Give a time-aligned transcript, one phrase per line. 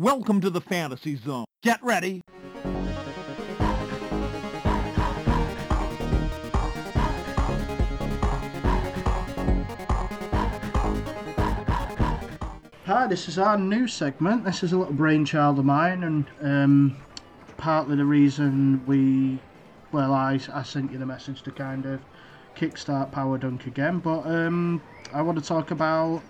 [0.00, 1.44] Welcome to the Fantasy Zone.
[1.60, 2.20] Get ready.
[12.84, 14.44] Hi, this is our new segment.
[14.44, 16.96] This is a little brainchild of mine, and um,
[17.56, 19.40] partly the reason we,
[19.90, 22.00] well, I, I sent you the message to kind of
[22.54, 24.80] kickstart Power Dunk again, but um,
[25.12, 26.22] I want to talk about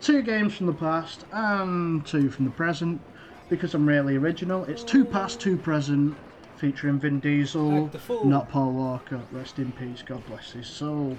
[0.00, 3.00] two games from the past and two from the present
[3.48, 4.64] because I'm really original.
[4.64, 6.16] It's two past, two present,
[6.56, 7.90] featuring Vin Diesel,
[8.24, 9.20] not Paul Walker.
[9.30, 10.02] Rest in peace.
[10.02, 11.16] God bless his soul.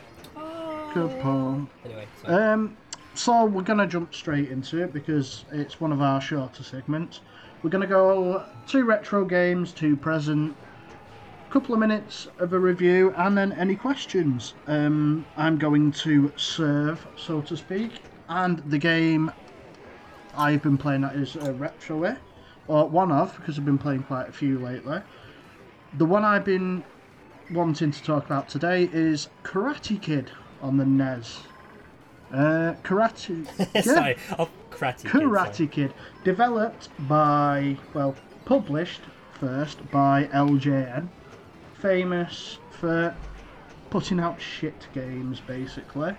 [0.93, 1.67] Good Paul.
[1.85, 2.07] Anyway.
[2.25, 2.77] Um,
[3.13, 7.21] so we're gonna jump straight into it because it's one of our shorter segments.
[7.63, 10.55] We're gonna go two retro games, two present,
[11.49, 14.53] couple of minutes of a review, and then any questions.
[14.67, 19.31] Um, I'm going to serve, so to speak, and the game
[20.35, 22.15] I've been playing that is a retro way,
[22.67, 25.01] or one of because I've been playing quite a few lately.
[25.97, 26.83] The one I've been
[27.51, 31.39] wanting to talk about today is Karate Kid on the NES.
[32.31, 33.47] Uh, Karate.
[33.73, 35.11] yeah, sorry, oh, Karate Kid.
[35.11, 35.25] sorry.
[35.25, 39.01] Karate Kid, developed by, well, published
[39.39, 41.07] first by LJN,
[41.79, 43.15] famous for
[43.89, 46.15] putting out shit games basically.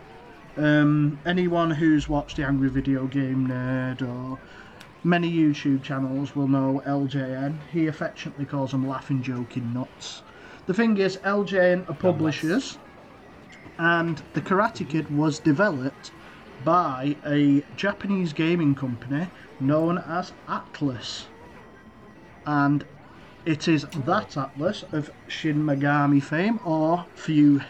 [0.59, 4.41] Um, anyone who's watched the Angry Video Game Nerd or
[5.05, 7.56] many YouTube channels will know LJN.
[7.70, 10.23] He affectionately calls them laughing, joking nuts.
[10.67, 12.77] The thing is, LJN are publishers,
[13.79, 16.11] and the Karate Kid was developed
[16.64, 19.29] by a Japanese gaming company
[19.61, 21.27] known as Atlus.
[22.47, 22.84] And
[23.47, 27.61] it is that Atlus of Shin Megami fame, or for you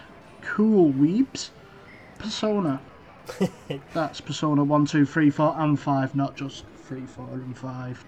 [0.40, 1.50] cool weebs,
[2.18, 2.80] Persona.
[3.94, 8.04] That's Persona 1, 2, 3, 4, and 5, not just 3, 4, and 5.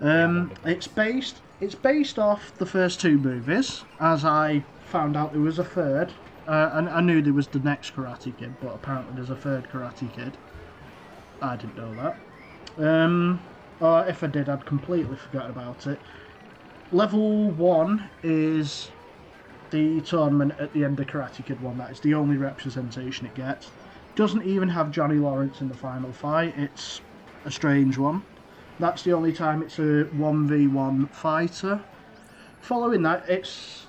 [0.00, 5.40] Um, it's based it's based off the first two movies, as I found out there
[5.40, 6.12] was a third.
[6.48, 9.68] Uh, and I knew there was the next Karate Kid, but apparently there's a third
[9.70, 10.36] Karate Kid.
[11.40, 11.94] I didn't know
[12.76, 12.84] that.
[12.84, 13.40] Um,
[13.78, 16.00] or if I did, I'd completely forgot about it.
[16.90, 18.90] Level one is
[19.72, 21.78] the tournament at the end of Karate Kid 1.
[21.78, 23.72] That is the only representation it gets.
[24.14, 26.54] Doesn't even have Johnny Lawrence in the final fight.
[26.56, 27.00] It's
[27.44, 28.22] a strange one.
[28.78, 31.80] That's the only time it's a 1v1 fighter.
[32.60, 33.86] Following that, it's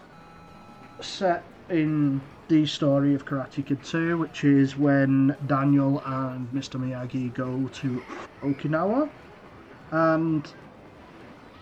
[1.02, 6.80] set in the story of Karate Kid 2, which is when Daniel and Mr.
[6.80, 8.04] Miyagi go to
[8.42, 9.10] Okinawa.
[9.92, 10.48] And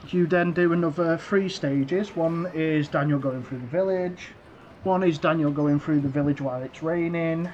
[0.09, 2.16] you then do another three stages.
[2.16, 4.29] One is Daniel going through the village,
[4.84, 7.50] one is Daniel going through the village while it's raining,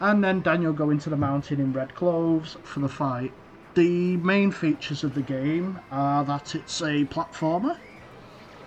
[0.00, 3.32] and then Daniel going to the mountain in red clothes for the fight.
[3.74, 7.78] The main features of the game are that it's a platformer,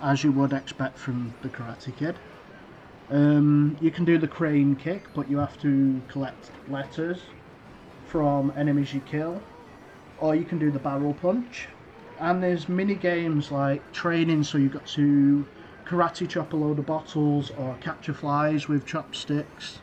[0.02, 2.16] as you would expect from the Karate Kid.
[3.10, 7.20] Um, you can do the crane kick, but you have to collect letters
[8.06, 9.40] from enemies you kill,
[10.18, 11.68] or you can do the barrel punch.
[12.20, 15.46] And there's mini games like training, so you've got to
[15.86, 19.78] karate chop a load of bottles or capture flies with chopsticks.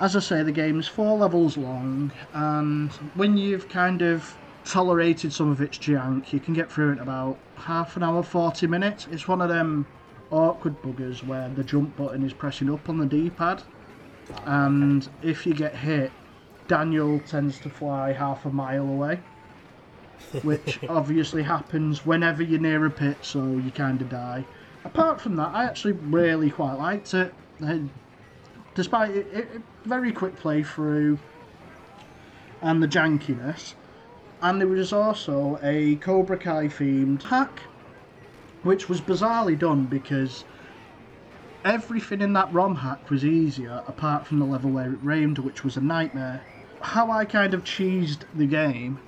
[0.00, 5.50] As I say, the game's four levels long, and when you've kind of tolerated some
[5.50, 9.06] of its jank, you can get through it about half an hour, 40 minutes.
[9.12, 9.86] It's one of them
[10.32, 13.62] awkward buggers where the jump button is pressing up on the D-pad,
[14.46, 16.10] and if you get hit,
[16.66, 19.20] Daniel tends to fly half a mile away,
[20.42, 24.44] which obviously happens whenever you're near a pit, so you kind of die.
[24.84, 27.32] Apart from that, I actually really quite liked it.
[27.64, 27.78] Uh,
[28.74, 31.18] Despite it, it, it very quick playthrough
[32.62, 33.74] and the jankiness,
[34.40, 37.60] and there was also a Cobra Kai themed hack,
[38.62, 40.44] which was bizarrely done because
[41.66, 45.64] everything in that ROM hack was easier apart from the level where it rained, which
[45.64, 46.40] was a nightmare.
[46.80, 48.98] How I kind of cheesed the game,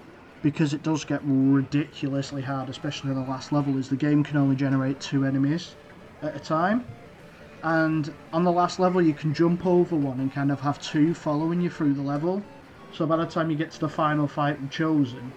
[0.45, 4.37] because it does get ridiculously hard, especially in the last level, is the game can
[4.37, 5.75] only generate two enemies
[6.21, 6.85] at a time.
[7.63, 11.15] And on the last level, you can jump over one and kind of have two
[11.15, 12.43] following you through the level.
[12.93, 15.31] So by the time you get to the final fight with Chozen,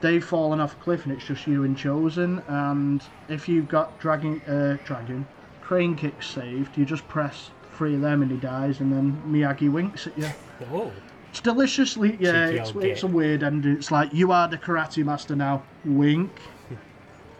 [0.00, 2.42] they've fallen off a cliff and it's just you and Chozen.
[2.48, 5.26] And if you've got Dragon, uh, Dragon,
[5.60, 9.70] Crane Kick saved, you just press three of them and he dies, and then Miyagi
[9.70, 10.30] winks at you.
[10.72, 10.90] Oh,
[11.32, 13.72] It's deliciously, yeah, it's, it's a weird ending.
[13.72, 16.30] It's like, you are the karate master now, wink.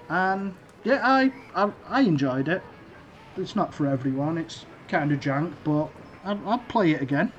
[0.09, 2.63] and yeah, I, I, I enjoyed it.
[3.37, 5.91] It's not for everyone, it's kind of jank, but
[6.25, 7.35] I'd, I'd play it again.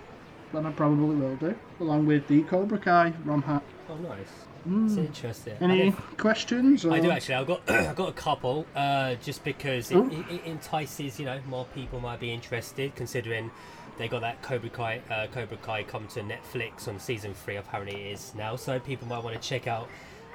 [0.53, 3.63] And I probably will do, along with the Cobra Kai ROM hack.
[3.89, 4.27] oh, nice.
[4.65, 5.57] It's interesting.
[5.59, 6.85] Any questions?
[6.85, 7.35] I do actually.
[7.35, 8.65] I've got I've got a couple.
[8.75, 13.51] Uh, just because it, it, it entices you know more people might be interested, considering
[13.97, 17.57] they got that Cobra Kai uh, Cobra Kai come to Netflix on season three.
[17.57, 19.87] Apparently it is now, so people might want to check out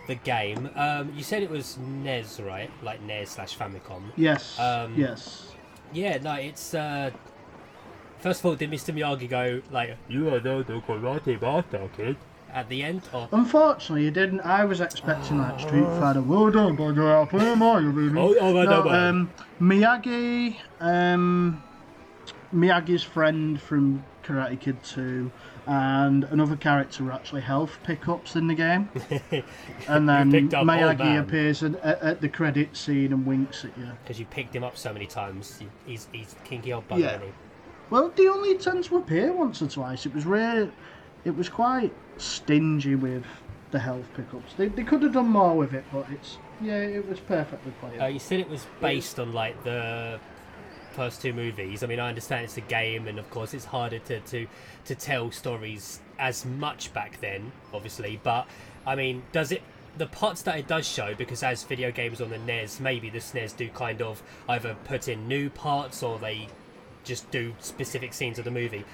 [0.06, 0.70] the game.
[0.74, 2.70] Um, you said it was NES, right?
[2.82, 4.02] Like NES slash Famicom.
[4.16, 4.58] Yes.
[4.58, 5.52] Um, yes.
[5.92, 6.74] Yeah, no, it's.
[6.74, 7.10] Uh,
[8.18, 8.94] first of all, did Mr.
[8.94, 12.16] Miyagi go like you are now the karate master, kid?
[12.50, 14.40] At the end, or Unfortunately, you didn't.
[14.40, 16.22] I was expecting like Street Fighter.
[16.22, 18.18] Well done, but I play Mario, baby.
[18.18, 19.08] Oh, oh, right, no, no, right.
[19.08, 19.30] um,
[19.60, 21.62] Miyagi, um,
[22.54, 25.30] Miyagi's friend from Karate Kid 2,
[25.66, 28.88] and another character were actually health pickups in the game.
[29.88, 33.88] and then Miyagi appears at, at, the credit scene and winks at you.
[34.02, 37.18] because you picked him up so many times, he's he's kinky old bugger, Yeah.
[37.18, 37.32] he?
[37.90, 40.04] Well, they only tend to appear once or twice.
[40.04, 40.70] It was rare.
[41.24, 43.24] It was quite stingy with
[43.70, 44.54] the health pickups.
[44.54, 48.02] They, they could have done more with it, but it's yeah, it was perfectly playable.
[48.02, 50.18] Uh, you said it was based on like the
[50.98, 51.84] first two movies.
[51.84, 54.48] I mean, I understand it's a game, and of course, it's harder to to
[54.86, 58.18] to tell stories as much back then, obviously.
[58.20, 58.48] But
[58.84, 59.62] I mean, does it?
[59.96, 63.18] The parts that it does show, because as video games on the NES, maybe the
[63.18, 66.48] SNES do kind of either put in new parts or they
[67.04, 68.84] just do specific scenes of the movie.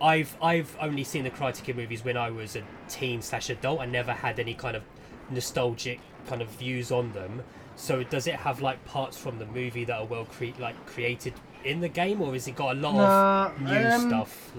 [0.00, 3.80] I've I've only seen the Karate Kid movies when I was a teen slash adult.
[3.80, 4.82] I never had any kind of
[5.30, 7.42] nostalgic kind of views on them.
[7.76, 11.34] So does it have like parts from the movie that are well cre- like created
[11.64, 14.52] in the game, or has it got a lot of new um, stuff?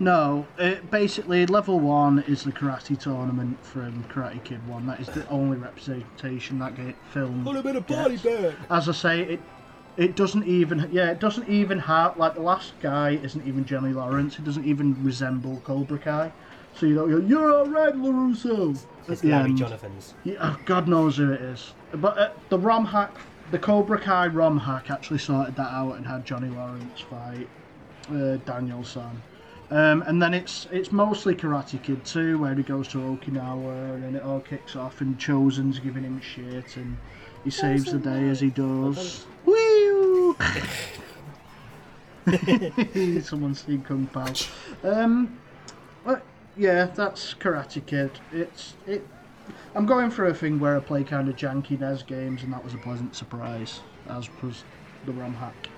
[0.00, 4.86] No, it, basically level one is the karate tournament from Karate Kid One.
[4.86, 7.44] That is the only representation that get film.
[7.44, 8.54] bit of body bag.
[8.70, 9.40] As I say, it
[9.96, 13.92] it doesn't even yeah it doesn't even have like the last guy isn't even Johnny
[13.92, 14.38] Lawrence.
[14.38, 16.32] It doesn't even resemble Cobra Kai.
[16.76, 18.78] So you know you're, you're all right, Larusso.
[19.08, 19.58] It's the Larry end.
[19.58, 20.14] Jonathan's.
[20.24, 21.74] Yeah, oh, God knows who it is.
[21.92, 23.14] But uh, the ROM hack,
[23.50, 27.48] the Cobra Kai ROM hack actually sorted that out and had Johnny Lawrence fight
[28.10, 29.22] uh, Daniel-san.
[29.70, 34.04] Um, and then it's it's mostly Karate Kid 2, where he goes to Okinawa and
[34.04, 36.96] then it all kicks off and Chozen's giving him shit and
[37.44, 39.26] he saves the day as he does.
[39.44, 40.36] Woo!
[43.22, 44.32] Someone's seen Kung Pow.
[44.82, 45.43] Um, well,
[46.56, 48.10] yeah, that's Karate Kid.
[48.32, 49.06] It's it.
[49.74, 52.64] I'm going for a thing where I play kind of janky NES games, and that
[52.64, 54.64] was a pleasant surprise, as was
[55.04, 55.68] the ROM hack.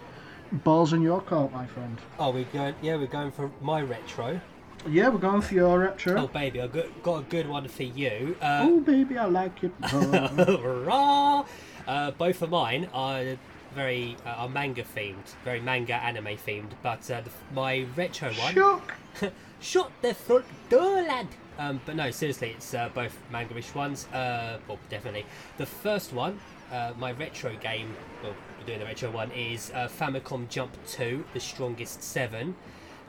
[0.53, 1.99] Balls in your court, my friend.
[2.19, 2.75] Oh, we're going.
[2.83, 4.41] Yeah, we're going for my retro.
[4.89, 6.17] Yeah, we're going for your retro.
[6.17, 8.37] Oh, baby, I got got a good one for you.
[8.41, 9.73] Uh, Oh, baby, I like it.
[11.87, 13.37] Uh, both of mine are
[13.73, 16.71] very uh, are manga themed, very manga anime themed.
[16.83, 18.95] But uh, the, my retro one, Shook.
[19.61, 21.29] shut the front door, lad.
[21.59, 24.07] Um, but no, seriously, it's uh, both manga-ish ones.
[24.09, 25.25] Uh, well, definitely.
[25.57, 26.39] The first one,
[26.71, 27.95] uh, my retro game.
[28.23, 32.55] Well, we're doing the retro one is uh, Famicom Jump Two: The Strongest Seven.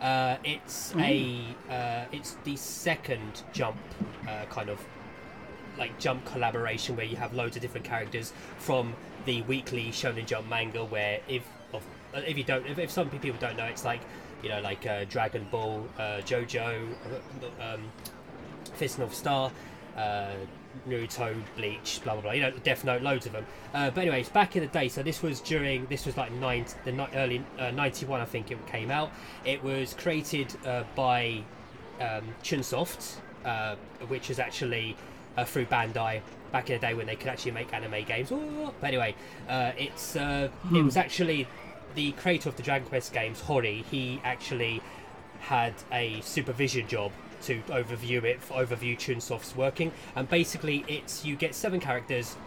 [0.01, 3.77] Uh, it's a uh, it's the second jump
[4.27, 4.79] uh, kind of
[5.77, 8.93] like jump collaboration where you have loads of different characters from
[9.25, 10.85] the weekly Shonen Jump manga.
[10.85, 11.83] Where if of,
[12.13, 14.01] if you don't if, if some people don't know, it's like
[14.43, 16.87] you know like uh, Dragon Ball, uh, JoJo,
[17.59, 17.81] uh, um,
[18.75, 19.51] Fist North Star.
[19.95, 20.33] Uh,
[20.87, 22.31] Naruto, Bleach, blah blah blah.
[22.33, 23.45] You know, Death Note, loads of them.
[23.73, 26.65] Uh, but anyways, back in the day, so this was during this was like nine,
[26.85, 29.11] the ni- early uh, '91, I think it came out.
[29.43, 31.41] It was created uh, by
[31.99, 33.75] um, Chunsoft, uh,
[34.07, 34.95] which is actually
[35.35, 38.31] uh, through Bandai back in the day when they could actually make anime games.
[38.31, 39.15] Ooh, But anyway,
[39.49, 41.47] uh, it's uh, it was actually
[41.97, 43.83] the creator of the Dragon Quest games, Horii.
[43.85, 44.81] He actually
[45.39, 47.11] had a supervision job
[47.41, 52.37] to overview it, overview Chunsoft's working, and basically it's you get seven characters.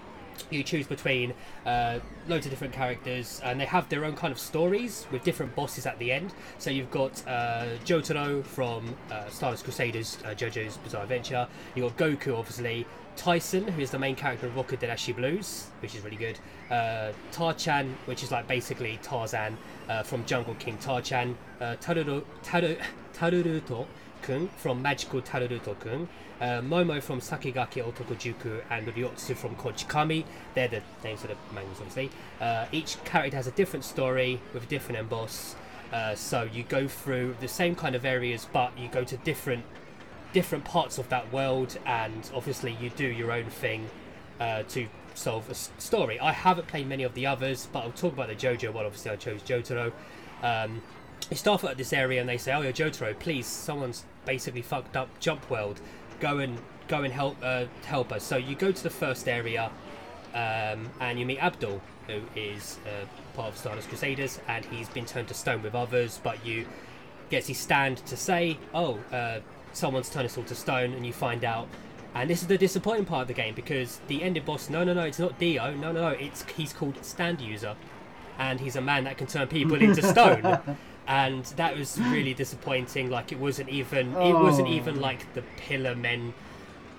[0.50, 1.34] You choose between
[1.66, 5.54] uh, loads of different characters, and they have their own kind of stories with different
[5.54, 6.32] bosses at the end.
[6.58, 11.46] So you've got uh, Jotaro from uh, Stardust Crusaders, uh, JoJo's Bizarre Adventure.
[11.74, 12.86] You've got Goku, obviously.
[13.16, 16.38] Tyson, who is the main character of Rokudenashi Blues, which is really good.
[16.70, 21.36] Uh, Tar-chan, which is like basically Tarzan uh, from Jungle King Tar-chan.
[21.60, 22.78] Uh, Taruru, Taru,
[24.20, 26.08] Taruruto-kun from Magical Taruruto-kun.
[26.40, 30.24] Uh, Momo from Sakigake Otokojuku and Ryotsu from Kochikame.
[30.54, 32.10] They're the names of the mangas, obviously.
[32.40, 35.54] Uh, each character has a different story with a different emboss.
[35.92, 39.64] Uh, so you go through the same kind of areas, but you go to different
[40.32, 43.90] different parts of that world, and obviously you do your own thing
[44.38, 46.20] uh, to solve a s- story.
[46.20, 48.86] I haven't played many of the others, but I'll talk about the JoJo one.
[48.86, 49.92] Obviously, I chose Jotaro.
[50.40, 50.82] Um,
[51.28, 53.18] you start at this area and they say, "Oh, you're Jotaro.
[53.18, 55.80] Please, someone's basically fucked up Jump World.
[56.20, 56.58] Go and
[56.88, 58.24] go and help uh, help us.
[58.24, 59.70] So you go to the first area,
[60.34, 65.06] um, and you meet Abdul, who is uh, part of Stardust Crusaders, and he's been
[65.06, 66.20] turned to stone with others.
[66.22, 66.66] But you
[67.30, 69.40] gets his stand to say, "Oh, uh,
[69.72, 71.68] someone's turned us all to stone," and you find out.
[72.12, 74.68] And this is the disappointing part of the game because the ending boss.
[74.68, 75.72] No, no, no, it's not Dio.
[75.76, 76.08] No, no, no.
[76.08, 77.76] It's he's called Stand User,
[78.36, 80.58] and he's a man that can turn people into stone.
[81.10, 83.10] And that was really disappointing.
[83.10, 84.12] Like it wasn't even.
[84.16, 84.72] It wasn't Oh.
[84.72, 86.32] even like the Pillar Men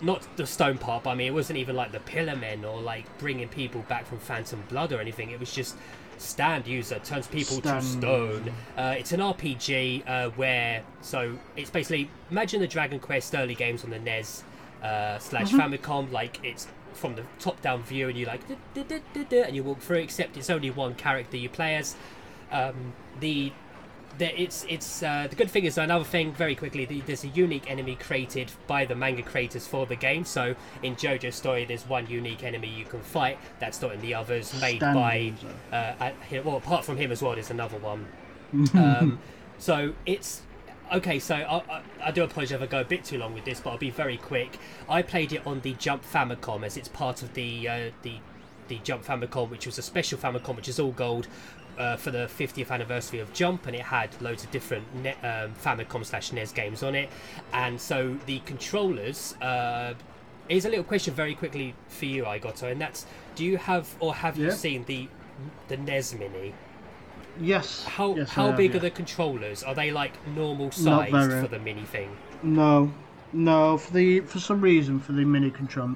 [0.03, 2.81] not the stone part, but I mean, it wasn't even like the Pillar Men or
[2.81, 5.29] like bringing people back from Phantom Blood or anything.
[5.29, 5.75] It was just
[6.17, 8.51] stand user turns people to stone.
[8.77, 13.83] Uh, it's an RPG uh, where so it's basically imagine the Dragon Quest early games
[13.83, 14.43] on the NES
[14.83, 16.11] uh, slash Famicom.
[16.11, 18.41] Like it's from the top down view, and you like
[18.75, 19.97] and you walk through.
[19.99, 21.95] Except it's only one character you play as.
[22.51, 23.51] Um, the
[24.19, 26.85] it's it's uh, the good thing is another thing very quickly.
[26.85, 30.25] The, there's a unique enemy created by the manga creators for the game.
[30.25, 34.13] So in JoJo's story, there's one unique enemy you can fight that's not in the
[34.13, 35.33] others, made by
[35.71, 35.93] uh,
[36.29, 37.33] hi- well apart from him as well.
[37.33, 38.07] There's another one.
[38.73, 39.19] um,
[39.57, 40.41] so it's
[40.93, 41.19] okay.
[41.19, 43.59] So I, I, I do apologize if I go a bit too long with this,
[43.59, 44.57] but I'll be very quick.
[44.89, 48.15] I played it on the Jump Famicom as it's part of the uh, the
[48.67, 51.27] the Jump Famicom, which was a special Famicom, which is all gold.
[51.81, 55.51] Uh, for the 50th anniversary of Jump, and it had loads of different ne- um,
[55.55, 57.09] Famicom slash NES games on it,
[57.53, 59.33] and so the controllers.
[59.41, 59.95] Uh,
[60.47, 64.13] is a little question very quickly for you, Igoto, and that's: Do you have or
[64.13, 65.07] have you seen the
[65.69, 66.53] the NES Mini?
[67.39, 67.83] Yes.
[67.83, 68.77] How yes, how have, big yeah.
[68.77, 69.63] are the controllers?
[69.63, 71.11] Are they like normal sized
[71.41, 72.15] for the mini thing?
[72.43, 72.91] No,
[73.33, 73.77] no.
[73.77, 75.95] For the for some reason, for the mini control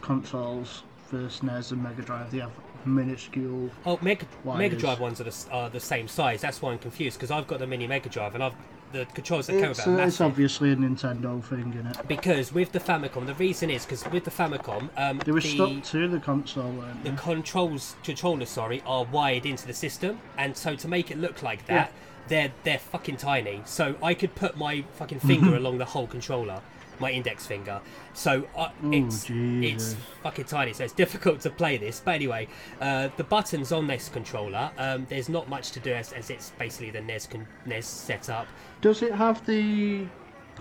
[0.00, 2.52] consoles for SNES and Mega Drive, they have
[2.86, 3.70] minuscule.
[3.84, 6.40] Oh, Mega Mega Drive ones are the, are the same size.
[6.40, 8.54] That's why I'm confused because I've got the mini Mega Drive and I've
[8.92, 11.96] the controllers that came It's, it are uh, it's obviously a Nintendo thing in it.
[12.06, 15.54] Because with the Famicom, the reason is because with the Famicom, um, They were the,
[15.54, 17.16] stuck to the console, the they?
[17.16, 21.66] controls controllers sorry are wired into the system and so to make it look like
[21.66, 21.92] that
[22.28, 26.60] they're they're fucking tiny so i could put my fucking finger along the whole controller
[27.00, 27.80] my index finger
[28.14, 29.96] so uh, it's it's Jesus.
[30.22, 32.46] fucking tiny so it's difficult to play this but anyway
[32.80, 36.50] uh, the buttons on this controller um, there's not much to do as, as it's
[36.58, 38.46] basically the nes con- nes setup
[38.80, 40.06] Does it have the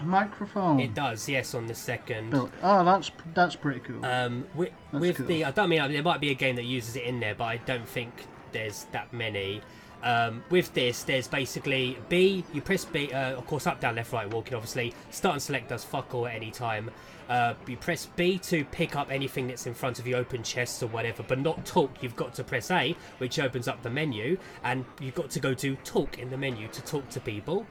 [0.04, 0.80] microphone?
[0.80, 2.52] it does yes on the second built?
[2.62, 4.06] Oh, that's that's pretty cool.
[4.06, 5.26] Um, with, That's with cool.
[5.28, 7.46] the, I don't mean there might be a game that uses it in there, but
[7.46, 8.12] I don't think
[8.52, 9.62] there's that many.
[10.04, 12.44] Um, with this, there's basically B.
[12.54, 14.54] You press B, uh, of course, up, down, left, right, walking.
[14.54, 16.92] Obviously, start and select does fuck all at any time.
[17.28, 20.84] Uh, you press B to pick up anything that's in front of you, open chests
[20.84, 22.04] or whatever, but not talk.
[22.04, 25.56] You've got to press A, which opens up the menu, and you've got to go
[25.56, 27.66] to talk in the menu to talk to people.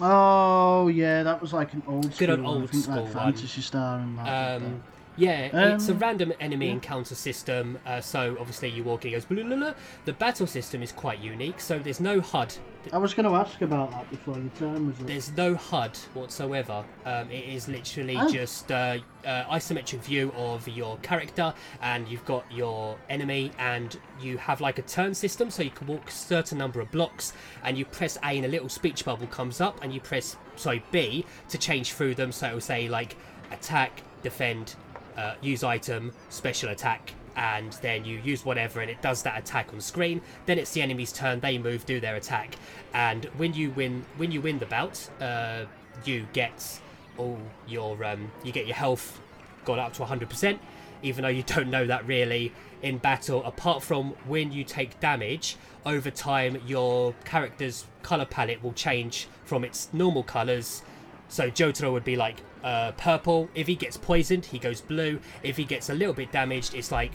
[0.00, 2.46] oh yeah, that was like an old Good school.
[2.46, 2.72] old one.
[2.72, 3.12] School like one.
[3.12, 4.62] Phantasy Star and that.
[4.62, 4.82] Um,
[5.16, 6.72] yeah, it's a Um, random enemy yeah.
[6.72, 7.78] encounter system.
[7.86, 9.24] Uh, so obviously you walk, it goes.
[9.24, 9.74] Blah, blah, blah.
[10.04, 11.60] The battle system is quite unique.
[11.60, 12.54] So there's no HUD.
[12.92, 15.06] I was going to ask about that before your turn was up.
[15.06, 16.84] There's no HUD whatsoever.
[17.06, 18.28] Um, it is literally Oh.
[18.28, 24.36] just uh, uh, isometric view of your character, and you've got your enemy, and you
[24.38, 27.78] have like a turn system, so you can walk a certain number of blocks, and
[27.78, 31.24] you press A, and a little speech bubble comes up, and you press sorry B
[31.50, 32.32] to change through them.
[32.32, 33.16] So it will say like
[33.52, 34.74] attack, defend,
[35.16, 37.12] uh, use item, special attack.
[37.34, 40.20] And then you use whatever, and it does that attack on screen.
[40.44, 42.56] Then it's the enemy's turn; they move, do their attack,
[42.92, 45.64] and when you win, when you win the bout, uh,
[46.04, 46.78] you get
[47.16, 49.18] all your um, you get your health
[49.64, 50.58] got up to 100%,
[51.02, 52.52] even though you don't know that really
[52.82, 53.44] in battle.
[53.44, 59.64] Apart from when you take damage, over time your character's color palette will change from
[59.64, 60.82] its normal colors.
[61.32, 63.48] So Jotaro would be like uh, purple.
[63.54, 65.18] If he gets poisoned, he goes blue.
[65.42, 67.12] If he gets a little bit damaged, it's like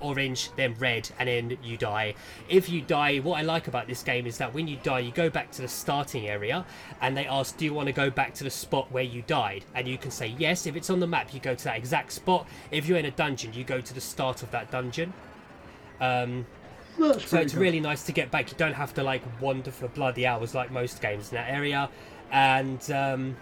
[0.00, 2.14] orange, then red, and then you die.
[2.48, 5.12] If you die, what I like about this game is that when you die, you
[5.12, 6.64] go back to the starting area
[7.02, 9.66] and they ask, Do you want to go back to the spot where you died?
[9.74, 10.66] And you can say yes.
[10.66, 12.48] If it's on the map, you go to that exact spot.
[12.70, 15.12] If you're in a dungeon, you go to the start of that dungeon.
[16.00, 16.46] Um,
[16.98, 17.60] That's so it's good.
[17.60, 18.50] really nice to get back.
[18.50, 21.90] You don't have to like wander for bloody hours like most games in that area.
[22.30, 23.36] And um,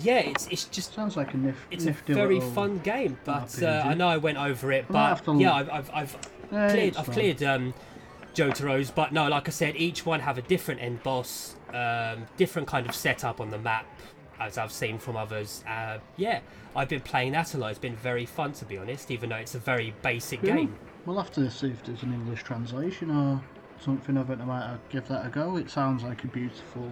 [0.00, 3.82] yeah, it's it's just Sounds like a nif- it's a very fun game, but uh,
[3.84, 5.52] I know I went over it, but to yeah.
[5.54, 6.16] I've I've, I've
[6.50, 7.14] Yeah, cleared I've fine.
[7.14, 7.74] cleared um,
[8.34, 12.68] Jotaro's, but no, like I said, each one have a different end boss, um, different
[12.68, 13.86] kind of setup on the map,
[14.40, 15.62] as I've seen from others.
[15.68, 16.40] Uh, yeah,
[16.74, 17.70] I've been playing that a lot.
[17.70, 20.74] It's been very fun to be honest, even though it's a very basic game.
[21.04, 23.42] We'll have to see if there's an English translation or
[23.80, 24.40] something of it.
[24.40, 25.56] I might uh, give that a go.
[25.56, 26.88] It sounds like a beautiful,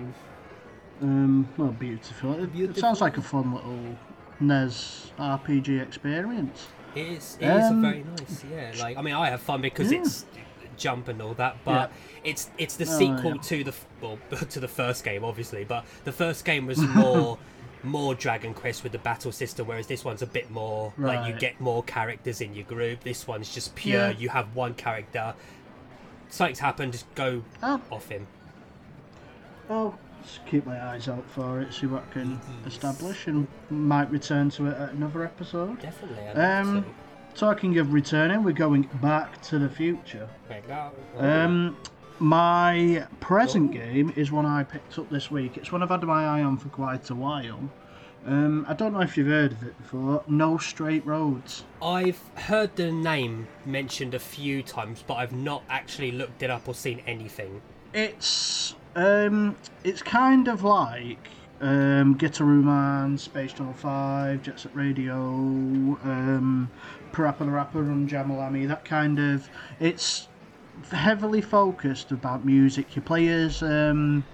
[1.02, 2.42] um, well, beautiful.
[2.42, 3.96] It, it sounds like a fun little
[4.40, 6.68] NES RPG experience.
[6.94, 7.38] It is.
[7.40, 8.44] It is Um, a very nice.
[8.50, 8.72] Yeah.
[8.80, 10.00] Like I mean, I have fun because Yeah.
[10.00, 10.24] it's
[10.76, 11.92] jump and all that, but
[12.24, 13.42] it's it's the Oh, sequel yeah.
[13.42, 14.18] to the well
[14.50, 15.64] to the first game, obviously.
[15.64, 17.38] But the first game was more.
[17.82, 21.16] More Dragon Quest with the battle system, whereas this one's a bit more right.
[21.18, 23.02] like you get more characters in your group.
[23.02, 24.08] This one's just pure.
[24.10, 24.10] Yeah.
[24.10, 25.32] You have one character.
[26.28, 28.26] Something's happened, just go Oh, off him.
[29.70, 32.74] I'll just keep my eyes out for it, see what I can Yes.
[32.74, 35.80] establish, and might return to it at another episode.
[35.80, 36.26] Definitely.
[36.40, 36.84] Um,
[37.34, 40.28] Talking of returning, we're going back to the future.
[40.48, 40.52] to.
[40.52, 40.90] Right, go.
[41.18, 41.76] Um,
[42.18, 45.56] my present game is one I picked up this week.
[45.56, 47.70] It's one I've had my eye on for quite a while.
[48.26, 50.22] Um, I don't know if you've heard of it before.
[50.28, 51.64] No Straight Roads.
[51.80, 56.68] I've heard the name mentioned a few times, but I've not actually looked it up
[56.68, 57.62] or seen anything.
[57.92, 61.28] It's um, it's kind of like
[61.60, 66.70] um, Guitaroo Man, Space Channel Five, Jet Set Radio, um,
[67.12, 68.68] Parappa the Rapper, and Jamalami.
[68.68, 69.48] That kind of.
[69.80, 70.28] It's
[70.92, 72.94] heavily focused about music.
[72.94, 74.24] You play as um,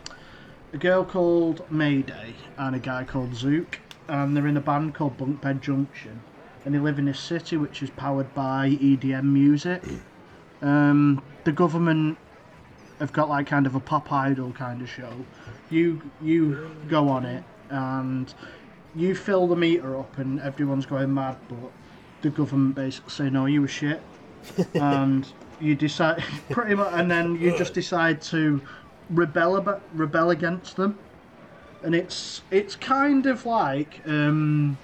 [0.75, 5.17] a girl called Mayday and a guy called Zook, and they're in a band called
[5.17, 6.21] Bunkbed Junction,
[6.67, 9.83] and they live in a city which is powered by EDM music.
[10.61, 12.19] Um, the government
[12.99, 15.13] have got like kind of a pop idol kind of show.
[15.71, 18.33] You you go on it and
[18.95, 21.71] you fill the meter up and everyone's going mad, but
[22.23, 24.01] the government basically say no, you were shit,
[24.75, 25.27] and
[25.61, 28.61] you decide pretty much, and then you just decide to
[29.11, 30.99] rebel about, rebel against them,
[31.83, 34.77] and it's it's kind of like um,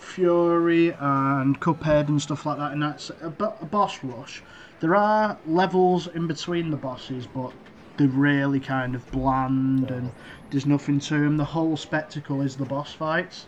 [0.00, 3.26] Furi and Cuphead and stuff like that, and that's a,
[3.60, 4.42] a boss rush.
[4.80, 7.52] There are levels in between the bosses, but
[7.96, 10.12] they're really kind of bland and
[10.50, 11.36] there's nothing to them.
[11.36, 13.46] The whole spectacle is the boss fights.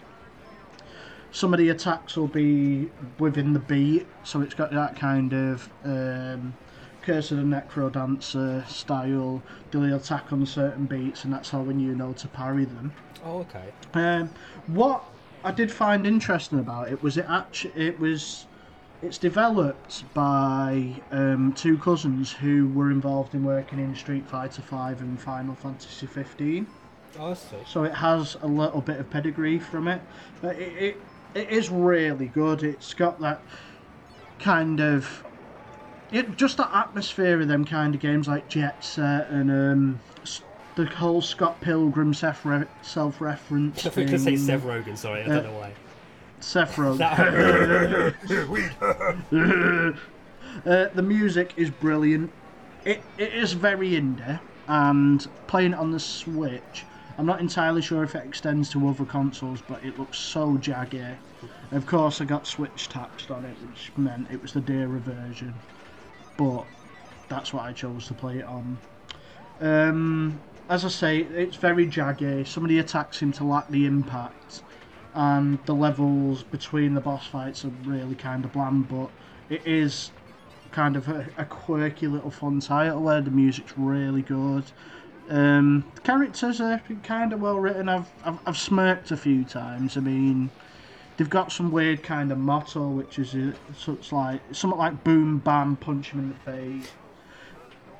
[1.30, 5.70] Some of the attacks will be within the beat, so it's got that kind of
[5.84, 6.54] um,
[7.02, 9.40] Curse of the Necro Dancer style.
[9.70, 12.92] They'll attack on certain beats, and that's how when you know to parry them.
[13.24, 13.72] Oh, okay.
[13.94, 14.30] Um,
[14.66, 15.04] what
[15.44, 18.46] I did find interesting about it was it actually it was
[19.02, 25.02] it's developed by um, two cousins who were involved in working in Street Fighter V
[25.02, 26.66] and Final Fantasy 15.
[27.18, 27.36] Oh.
[27.66, 30.00] So it has a little bit of pedigree from it,
[30.40, 31.00] but it, it,
[31.34, 32.62] it is really good.
[32.62, 33.42] It's got that
[34.38, 35.24] kind of
[36.12, 40.00] it just that atmosphere of them kind of games like Jet Set and um,
[40.76, 42.46] the whole Scott Pilgrim self
[42.82, 43.86] self-reference.
[43.98, 44.36] I you to say.
[44.36, 45.72] Seth Rogen, sorry, I don't know why.
[46.98, 48.14] That-
[50.66, 52.32] Uh, the music is brilliant.
[52.84, 56.84] It, it is very indie, and playing it on the Switch,
[57.16, 61.16] I'm not entirely sure if it extends to other consoles, but it looks so jaggy.
[61.70, 65.54] Of course, I got Switch taxed on it, which meant it was the dearer version,
[66.36, 66.64] but
[67.28, 68.78] that's what I chose to play it on.
[69.60, 72.46] Um, as I say, it's very jaggy.
[72.46, 74.62] Some of the attacks seem to lack the impact,
[75.14, 79.10] and the levels between the boss fights are really kind of bland, but
[79.48, 80.10] it is
[80.70, 84.64] kind of a, a quirky little fun title where the music's really good.
[85.28, 87.88] Um, the characters are kind of well written.
[87.88, 89.96] I've, I've I've smirked a few times.
[89.96, 90.50] I mean,
[91.16, 95.04] they've got some weird kind of motto, which is uh, so it's like something like
[95.04, 96.90] boom bam punch him in the face.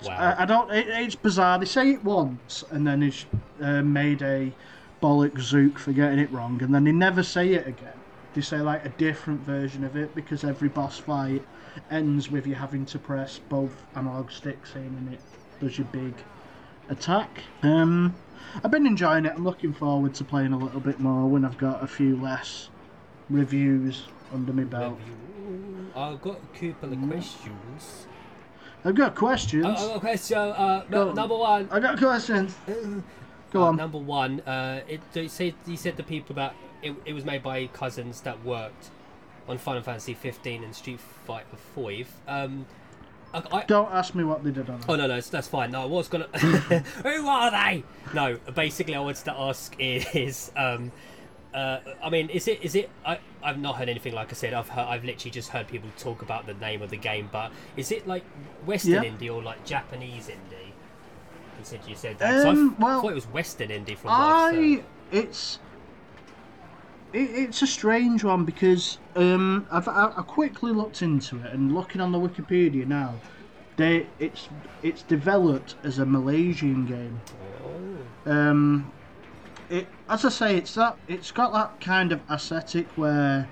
[0.05, 0.17] wow.
[0.17, 0.73] I, I don't.
[0.73, 1.59] It, it's bizarre.
[1.59, 3.27] They say it once, and then it's
[3.61, 4.53] uh, made a
[5.03, 7.93] bollock zook for getting it wrong, and then they never say it again.
[8.35, 11.43] They say like a different version of it because every boss fight
[11.91, 15.21] ends with you having to press both analog sticks in, and it
[15.61, 16.15] does your big
[16.89, 17.43] attack.
[17.63, 18.15] Um,
[18.63, 19.33] I've been enjoying it.
[19.35, 22.69] I'm looking forward to playing a little bit more when I've got a few less
[23.29, 24.99] reviews under my belt.
[24.99, 25.91] Review.
[25.95, 28.07] I've got a couple of questions.
[28.85, 29.67] I've got questions.
[29.67, 30.39] I've got a question.
[30.39, 31.69] Uh, no, number one.
[31.71, 32.55] I've got questions.
[33.53, 33.77] Go Uh, on.
[33.77, 37.43] Number one, uh, it, they said you said the people that it, it was made
[37.43, 38.91] by cousins that worked
[39.49, 42.09] on Final Fantasy 15 and Street Fighter 5.
[42.29, 42.67] Um,
[43.33, 44.85] I, Don't ask me what they did on it.
[44.89, 45.71] oh no, no, that's- that's fine.
[45.71, 46.27] No, I was gonna.
[46.35, 47.85] Who are they?
[48.13, 50.91] No, basically, I wanted to ask is, um,
[51.55, 52.91] uh, I mean, is it is it?
[53.07, 54.15] I I've not heard anything.
[54.15, 56.91] Like I said, I've heard, I've literally just heard people talk about the name of
[56.91, 57.29] the game.
[57.31, 58.25] But is it like
[58.67, 59.11] Western Yeah.
[59.11, 60.70] indie or like Japanese indie?
[61.63, 62.47] Said you said that.
[62.47, 65.59] I, Um, f- well, thought it was Western indie from what I've it's
[67.13, 71.75] it, it's a strange one because um, I've I, I quickly looked into it and
[71.75, 73.15] looking on the Wikipedia now,
[73.77, 74.49] they it's
[74.83, 77.21] it's developed as a Malaysian game.
[78.27, 78.31] Oh.
[78.31, 78.93] Um,
[79.69, 83.49] it as I say, it's that it's got that kind of aesthetic where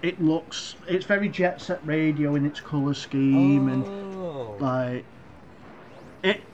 [0.00, 4.56] it looks it's very jet set radio in its colour scheme and Oh.
[4.60, 5.04] like
[6.22, 6.44] it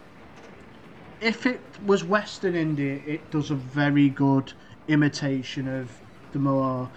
[1.21, 4.53] if it was western india it does a very good
[4.89, 6.91] imitation of the more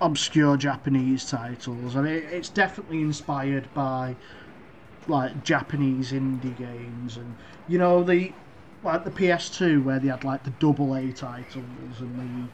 [0.00, 4.16] obscure japanese titles and it, it's definitely inspired by
[5.06, 8.36] like japanese indie games and you know the
[8.82, 12.52] like the ps2 where they had like the double a titles and the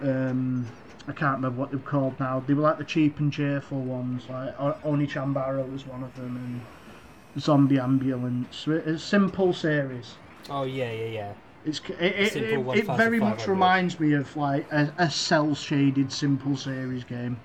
[0.00, 0.72] um
[1.08, 2.40] I can't remember what they're called now.
[2.40, 6.36] They were like the cheap and cheerful ones, like O- Onechanbara was one of them,
[6.36, 6.68] and
[7.38, 8.66] Zombie Ambulance.
[8.66, 10.14] It's a simple series.
[10.50, 11.32] Oh yeah, yeah, yeah.
[11.64, 16.12] It's it, it, it, it very much reminds me of like a, a cell shaded
[16.12, 17.38] simple series game.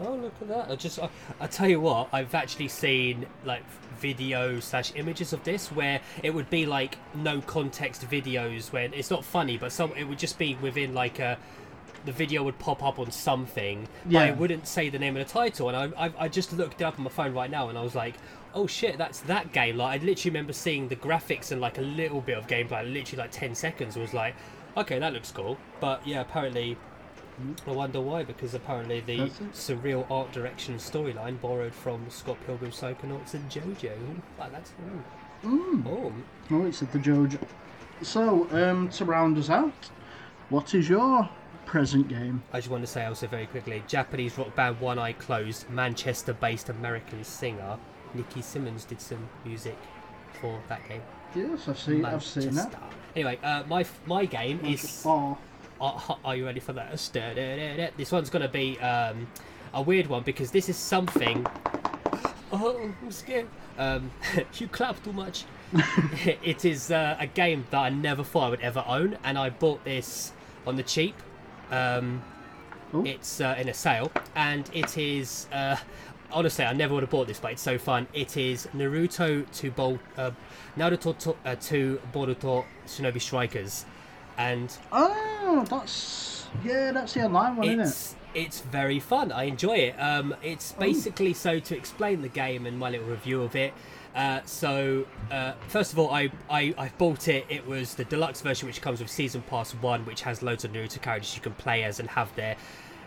[0.00, 0.70] Oh look at that!
[0.70, 3.64] I just I, I tell you what, I've actually seen like
[3.98, 9.10] video slash images of this where it would be like no context videos when it's
[9.10, 11.36] not funny, but some it would just be within like a
[12.04, 14.24] the video would pop up on something, but Yeah.
[14.26, 15.68] it wouldn't say the name of the title.
[15.68, 17.82] And I, I I just looked it up on my phone right now, and I
[17.82, 18.14] was like,
[18.54, 19.76] oh shit, that's that game.
[19.76, 23.22] Like I literally remember seeing the graphics and like a little bit of gameplay, literally
[23.22, 23.96] like ten seconds.
[23.96, 24.34] Was like,
[24.76, 25.56] okay, that looks cool.
[25.80, 26.76] But yeah, apparently.
[27.68, 29.18] I wonder why, because apparently the
[29.54, 33.92] surreal art direction storyline borrowed from Scott Pilgrim Psychonauts and JoJo.
[33.92, 34.72] Ooh, wow, that's
[35.44, 35.84] ooh.
[35.86, 36.12] Oh,
[36.50, 37.38] Oh, it's at the Jojo.
[38.02, 39.88] So, um, to round us out,
[40.48, 41.28] what is your
[41.68, 42.42] present game?
[42.50, 46.70] I just want to say also very quickly, Japanese rock band One Eye Closed, Manchester-based
[46.70, 47.78] American singer
[48.14, 49.76] Nikki Simmons did some music
[50.40, 51.02] for that game.
[51.34, 52.04] Yes, I've seen.
[52.06, 52.72] I've seen that.
[53.14, 55.02] Anyway, uh, my my game is.
[55.04, 55.36] Oh,
[55.78, 56.92] Are, are you ready for that?
[57.96, 59.28] This one's going to be um,
[59.74, 61.46] a weird one because this is something.
[62.50, 63.46] Oh, I'm scared.
[63.76, 64.10] Um,
[64.54, 65.44] you clap too much.
[66.24, 69.50] it is uh, a game that I never thought I would ever own, and I
[69.50, 70.32] bought this
[70.66, 71.14] on the cheap.
[71.70, 72.22] Um,
[73.04, 75.46] it's uh, in a sale, and it is.
[75.52, 75.76] Uh,
[76.32, 78.06] honestly, I never would have bought this, but it's so fun.
[78.12, 80.30] It is Naruto to Bol- uh,
[80.76, 83.84] Naruto to, uh, to Boruto Shinobi Strikers,
[84.38, 88.17] and oh, that's yeah, that's the online one, isn't it?
[88.42, 89.32] It's very fun.
[89.32, 89.94] I enjoy it.
[90.00, 90.80] Um, it's Oh.
[90.80, 93.72] basically so to explain the game and my little review of it.
[94.14, 97.44] Uh, so uh, first of all, I, I I bought it.
[97.48, 100.72] It was the deluxe version, which comes with season pass one, which has loads of
[100.72, 102.56] Naruto characters you can play as and have their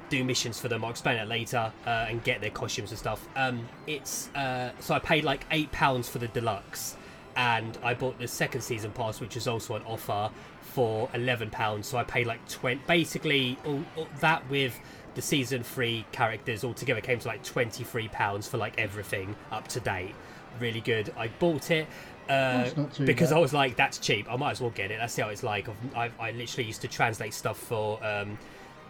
[0.10, 0.84] do missions for them.
[0.84, 3.28] I'll explain it later uh, and get their costumes and stuff.
[3.36, 6.96] Um, it's uh, so I paid like eight pounds for the deluxe,
[7.36, 10.30] and I bought the second season pass, which is also on offer
[10.62, 11.88] for eleven pounds.
[11.88, 12.82] So I paid like twenty.
[12.88, 14.80] Basically, all, all that with
[15.16, 19.68] the season three characters altogether came to like twenty three pounds for like everything up
[19.70, 20.16] to date.
[20.60, 21.14] Really good.
[21.18, 21.88] I bought it.
[22.30, 23.38] Uh, That's not too because bad.
[23.38, 24.32] I was like, that's cheap.
[24.32, 25.00] I might as well get it.
[25.00, 25.68] That's how it's like.
[25.68, 28.38] I've, I, I literally used to translate stuff for um,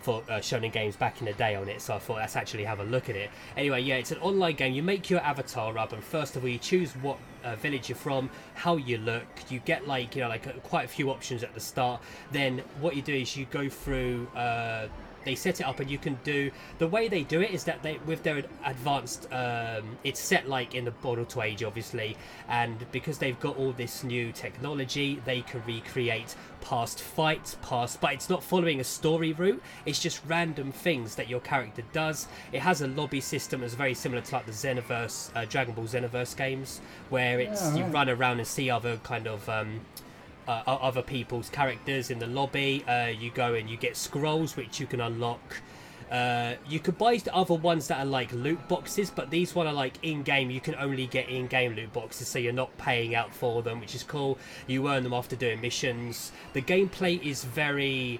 [0.01, 2.63] for uh, Shonen Games back in the day on it, so I thought let's actually
[2.65, 3.29] have a look at it.
[3.55, 4.73] Anyway, yeah, it's an online game.
[4.73, 7.95] You make your avatar up, and first of all, you choose what uh, village you're
[7.95, 9.25] from, how you look.
[9.49, 12.01] You get like you know like uh, quite a few options at the start.
[12.31, 14.27] Then what you do is you go through.
[14.36, 14.88] Uh,
[15.23, 17.81] they set it up and you can do the way they do it is that
[17.84, 23.17] they with their advanced um, it's set like in the Boruto age obviously and because
[23.17, 28.43] they've got all this new technology they can recreate past fights past but it's not
[28.43, 29.62] following a story route.
[29.86, 32.27] It's just random things that your character does.
[32.51, 35.86] It has a lobby system that's very similar to like the Xenoverse uh, Dragon Ball
[35.86, 39.81] Xenoverse games where it's Yeah, you run around and see other kind of um,
[40.47, 42.84] uh, other people's characters in the lobby.
[42.88, 45.62] Uh, you go and you get scrolls which you can unlock.
[46.12, 49.65] Uh, you could buy the other ones that are like loot boxes, but these one
[49.65, 50.51] are like in-game.
[50.51, 53.95] You can only get in-game loot boxes, so you're not paying out for them, which
[53.95, 54.38] is cool.
[54.67, 56.34] You earn them after doing missions.
[56.51, 58.19] The gameplay is very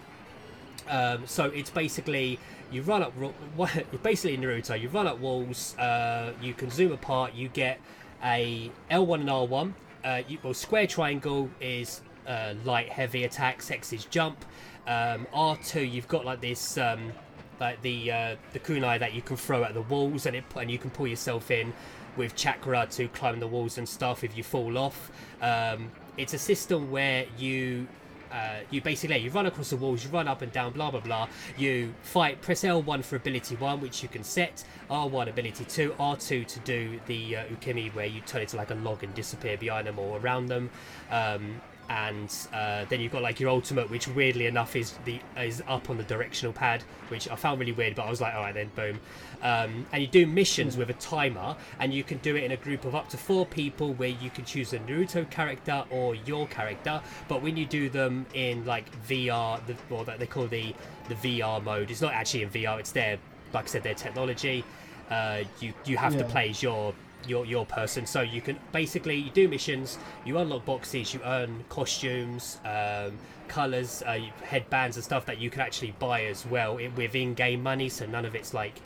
[0.88, 2.40] um, so it's basically
[2.72, 3.14] you run up
[4.04, 4.80] basically Naruto.
[4.80, 5.78] You run up walls.
[5.78, 7.34] Uh, you can zoom apart.
[7.34, 7.80] You get
[8.24, 9.74] a L1 and R1.
[10.04, 13.72] Uh, you, well, square triangle is uh, light heavy attacks.
[13.72, 14.44] X is jump.
[14.88, 17.12] Um, R2 you've got like this um,
[17.60, 20.72] like the uh, the kunai that you can throw at the walls and it and
[20.72, 21.74] you can pull yourself in
[22.18, 25.12] with chakra to climb the walls and stuff if you fall off.
[25.42, 27.88] Um, it's a system where you
[28.32, 31.02] uh, you basically you run across the walls, you run up and down, blah blah
[31.02, 31.28] blah.
[31.58, 32.42] You fight.
[32.42, 34.64] Press L1 for ability one, which you can set.
[34.90, 38.76] R1 ability two, R2 to do the uh, ukemi, where you turn into like a
[38.76, 40.70] log and disappear behind them or around them.
[41.10, 45.62] Um, and uh, then you've got like your ultimate, which weirdly enough is the is
[45.68, 47.96] up on the directional pad, which I found really weird.
[47.96, 48.98] But I was like, all right, then boom.
[49.42, 52.58] Um, and you do missions with a timer, and you can do it in a
[52.58, 56.48] group of up to four people, where you can choose a Naruto character or your
[56.48, 57.02] character.
[57.28, 60.74] But when you do them in like VR, the, or that they call the
[61.10, 62.80] the VR mode, it's not actually in VR.
[62.80, 63.18] It's their,
[63.54, 64.64] like I said, their technology.
[65.10, 66.32] Uh, you you have to Yeah.
[66.32, 66.94] play as your
[67.28, 68.06] your your person.
[68.06, 74.04] So you can basically you do missions, you unlock boxes, you earn costumes, um, colors,
[74.06, 77.90] uh, headbands, and stuff that you can actually buy as well with in-game money.
[77.90, 78.82] So none of it's like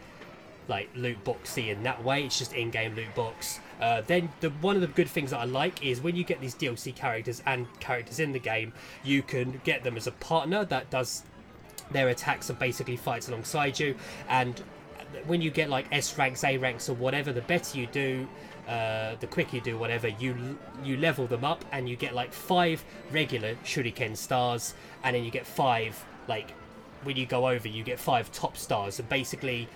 [0.67, 2.25] like loot boxy in that way.
[2.25, 3.59] It's just in-game loot box.
[3.79, 6.41] Uh, then the one of the good things that I like is when you get
[6.41, 10.65] these DLC characters and characters in the game, you can get them as a partner
[10.65, 11.23] that does
[11.91, 13.95] their attacks and basically fights alongside you.
[14.27, 14.61] And
[15.27, 18.27] when you get like S ranks, A ranks, or whatever, the better you do,
[18.67, 22.33] uh, the quicker you do whatever, you you level them up, and you get like
[22.33, 24.73] five regular shuriken stars,
[25.03, 26.51] and then you get five like
[27.03, 29.67] when you go over, you get five top stars, and basically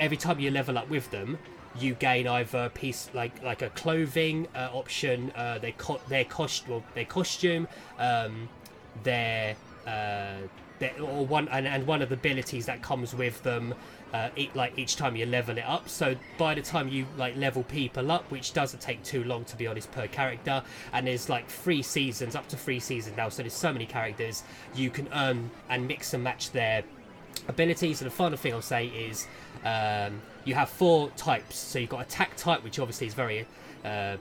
[0.00, 1.38] every time you level up with them,
[1.78, 6.24] you gain either a piece like like a clothing uh, option, uh, their co- their
[6.24, 7.68] cost well, their costume,
[7.98, 8.48] um,
[9.02, 10.36] their uh,
[10.78, 13.74] their or one and, and one of the abilities that comes with them.
[14.14, 17.36] Uh, each, like each time you level it up, so by the time you like
[17.36, 21.28] level people up, which doesn't take too long to be honest per character, and there's
[21.28, 25.08] like three seasons, up to three seasons now, so there's so many characters you can
[25.12, 26.84] earn and mix and match their
[27.48, 28.00] abilities.
[28.02, 29.26] And the final thing I'll say is
[29.64, 31.56] um, you have four types.
[31.56, 33.46] So you've got attack type, which obviously is very
[33.84, 34.16] uh,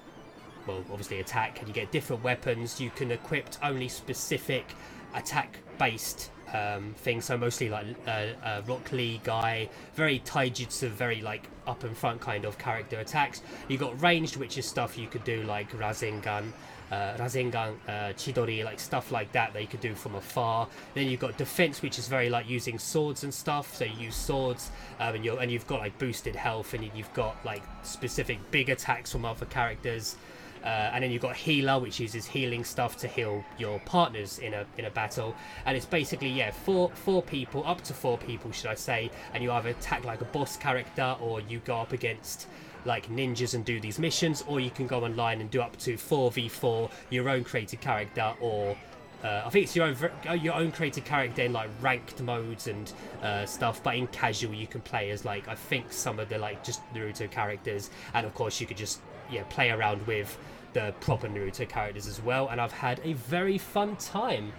[0.66, 2.80] well, obviously attack, and you get different weapons.
[2.80, 4.66] You can equip only specific
[5.14, 7.26] attack-based um, things.
[7.26, 12.22] So mostly like uh, uh, Rock Lee guy, very taijutsu, very like up and front
[12.22, 13.42] kind of character attacks.
[13.68, 16.52] You got ranged, which is stuff you could do like Rasengan.
[16.92, 20.68] Uh, Rasengan, uh, Chidori, like stuff like that that you could do from afar.
[20.94, 23.76] Then you've got defense, which is very like using swords and stuff.
[23.76, 27.12] So you use swords, um, and you and you've got like boosted health, and you've
[27.14, 30.18] got like specific big attacks from other characters.
[30.64, 34.54] Uh, and then you've got healer, which uses healing stuff to heal your partners in
[34.54, 35.36] a in a battle.
[35.66, 39.12] And it's basically yeah, four four people, up to four people, should I say?
[39.34, 42.48] And you either attack like a boss character, or you go up against
[42.86, 45.98] like ninjas and do these missions, or you can go online and do up to
[45.98, 48.78] four v four your own created character, or
[49.24, 49.96] uh, I think it's your own
[50.42, 53.82] your own created character in like ranked modes and uh, stuff.
[53.84, 56.82] But in casual, you can play as like I think some of the like just
[56.94, 59.00] Naruto characters, and of course you could just
[59.32, 60.38] yeah play around with
[60.74, 62.50] the proper Naruto characters as well.
[62.50, 64.52] And I've had a very fun time.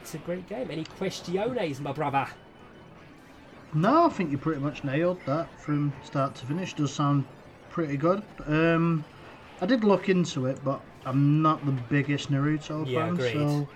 [0.00, 0.70] It's a great game.
[0.70, 2.26] Any questiones, my brother?
[3.74, 6.74] No, I think you pretty much nailed that from start to finish.
[6.74, 7.24] Does sound
[7.70, 8.22] pretty good.
[8.46, 9.04] Um,
[9.60, 13.32] I did look into it, but I'm not the biggest Naruto Yeah, fan, agreed.
[13.32, 13.68] so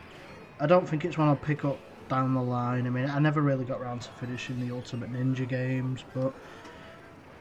[0.60, 2.86] I don't think it's one I'll pick up down the line.
[2.86, 6.34] I mean, I never really got around to finishing the Ultimate Ninja games, but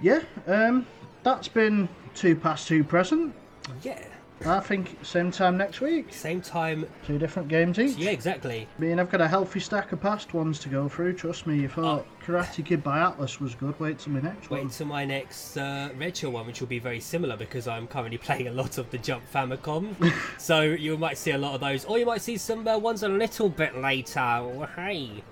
[0.02, 0.86] yeah, um,
[1.24, 3.34] that's been two past two present.
[3.82, 4.04] Yeah.
[4.46, 6.14] I think same time next week.
[6.14, 6.86] Same time.
[7.08, 7.96] Two different games each.
[7.96, 8.68] Yeah, exactly.
[8.78, 11.14] I mean, I've got a healthy stack of past ones to go through.
[11.14, 13.80] Trust me, you thought Karate Kid by Atlus was good.
[13.80, 14.68] Wait till my next Wait one.
[14.68, 18.48] until my next uh, retro one, which will be very similar because I'm currently playing
[18.50, 19.96] a lot of the Jump Famicom.
[20.38, 23.04] so you might see a lot of those, or you might see some uh, ones
[23.04, 24.20] a little bit later.
[24.20, 25.24] Oh, hey,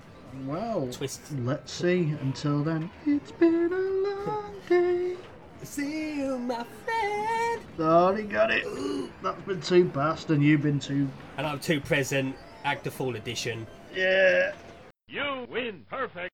[0.46, 1.20] Well, twist.
[1.40, 2.14] let's see.
[2.22, 5.16] Until then, it's been a long day.
[5.62, 7.62] See you, my friend.
[7.78, 8.66] Oh, he got it.
[9.22, 11.08] That's been too fast, and you've been too.
[11.36, 12.36] And I'm too present.
[12.64, 13.66] Act the Fall edition.
[13.94, 14.52] Yeah.
[15.08, 15.84] You win.
[15.88, 16.31] Perfect.